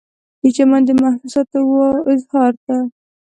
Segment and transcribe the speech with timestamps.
[0.41, 1.73] د چمن د محسوساتو و
[2.13, 2.75] اظهار ته